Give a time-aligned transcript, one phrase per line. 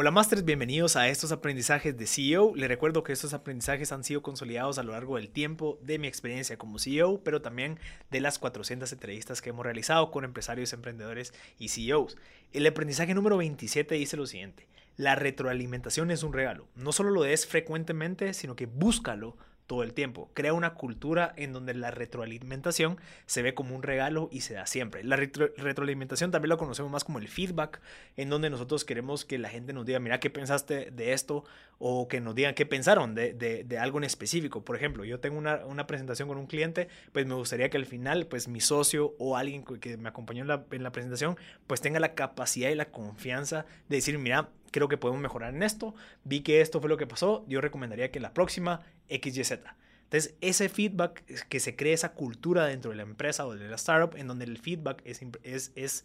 [0.00, 2.54] Hola Masters, bienvenidos a estos aprendizajes de CEO.
[2.54, 6.06] Les recuerdo que estos aprendizajes han sido consolidados a lo largo del tiempo de mi
[6.06, 11.34] experiencia como CEO, pero también de las 400 entrevistas que hemos realizado con empresarios, emprendedores
[11.58, 12.16] y CEOs.
[12.52, 16.68] El aprendizaje número 27 dice lo siguiente, la retroalimentación es un regalo.
[16.76, 19.36] No solo lo des frecuentemente, sino que búscalo
[19.68, 20.30] todo el tiempo.
[20.32, 22.96] Crea una cultura en donde la retroalimentación
[23.26, 25.04] se ve como un regalo y se da siempre.
[25.04, 27.80] La retroalimentación también lo conocemos más como el feedback,
[28.16, 31.44] en donde nosotros queremos que la gente nos diga, mira, ¿qué pensaste de esto?
[31.78, 34.64] O que nos digan qué pensaron de, de, algo en específico.
[34.64, 37.86] Por ejemplo, yo tengo una, una, presentación con un cliente, pues me gustaría que al
[37.86, 41.82] final, pues mi socio o alguien que me acompañó en la, en la presentación, pues
[41.82, 45.94] tenga la capacidad y la confianza de decir, mira, creo que podemos mejorar en esto,
[46.24, 49.52] vi que esto fue lo que pasó, yo recomendaría que la próxima XYZ.
[50.04, 53.76] Entonces, ese feedback, que se cree esa cultura dentro de la empresa o de la
[53.76, 56.04] startup, en donde el feedback es, es, es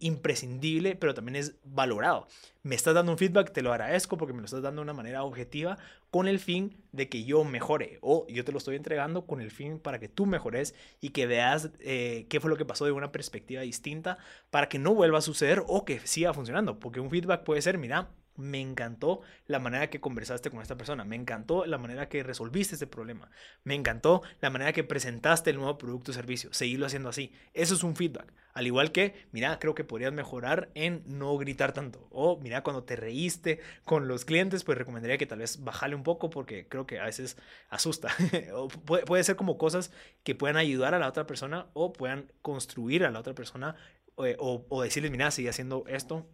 [0.00, 2.26] imprescindible, pero también es valorado.
[2.62, 4.92] Me estás dando un feedback, te lo agradezco porque me lo estás dando de una
[4.92, 5.78] manera objetiva
[6.10, 9.50] con el fin de que yo mejore o yo te lo estoy entregando con el
[9.50, 12.92] fin para que tú mejores y que veas eh, qué fue lo que pasó de
[12.92, 14.18] una perspectiva distinta
[14.50, 16.78] para que no vuelva a suceder o que siga funcionando.
[16.80, 18.10] Porque un feedback puede ser, mira,
[18.40, 22.74] me encantó la manera que conversaste con esta persona, me encantó la manera que resolviste
[22.74, 23.30] este problema,
[23.64, 27.32] me encantó la manera que presentaste el nuevo producto o servicio, seguirlo haciendo así.
[27.54, 28.32] Eso es un feedback.
[28.52, 32.08] Al igual que, mira, creo que podrías mejorar en no gritar tanto.
[32.10, 36.02] O mira, cuando te reíste con los clientes, pues recomendaría que tal vez bajale un
[36.02, 37.36] poco porque creo que a veces
[37.68, 38.10] asusta.
[38.54, 39.92] o puede, ser como cosas
[40.24, 43.76] que puedan ayudar a la otra persona o puedan construir a la otra persona
[44.24, 46.26] eh, o, o decirles, mira, sigue haciendo esto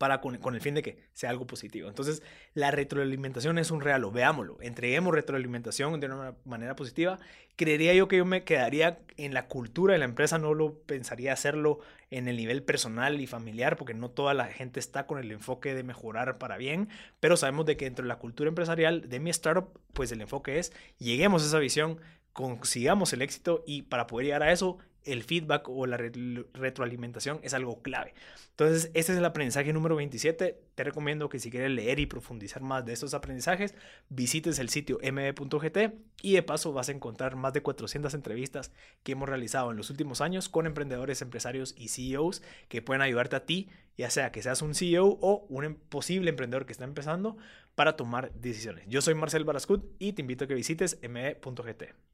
[0.00, 1.86] para con, el fin de que sea algo positivo.
[1.86, 2.22] Entonces,
[2.54, 7.18] la retroalimentación es un regalo, veámoslo, entreguemos retroalimentación de una manera positiva.
[7.54, 11.34] Creería yo que yo me quedaría en la cultura de la empresa, no lo pensaría
[11.34, 15.30] hacerlo en el nivel personal y familiar, porque no toda la gente está con el
[15.32, 16.88] enfoque de mejorar para bien,
[17.20, 20.58] pero sabemos de que dentro de la cultura empresarial de mi startup, pues el enfoque
[20.58, 22.00] es lleguemos a esa visión,
[22.32, 27.54] consigamos el éxito y para poder llegar a eso el feedback o la retroalimentación es
[27.54, 28.14] algo clave.
[28.50, 30.60] Entonces, este es el aprendizaje número 27.
[30.74, 33.74] Te recomiendo que si quieres leer y profundizar más de estos aprendizajes,
[34.10, 38.70] visites el sitio mb.gt y de paso vas a encontrar más de 400 entrevistas
[39.02, 43.36] que hemos realizado en los últimos años con emprendedores, empresarios y CEOs que pueden ayudarte
[43.36, 46.84] a ti, ya sea que seas un CEO o un em-, posible emprendedor que está
[46.84, 47.38] empezando,
[47.74, 48.84] para tomar decisiones.
[48.88, 52.10] Yo soy Marcel Barascut y te invito a que visites mb.gt.